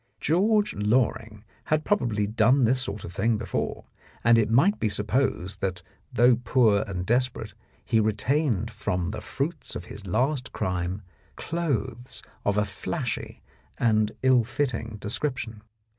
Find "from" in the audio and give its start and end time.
8.71-9.11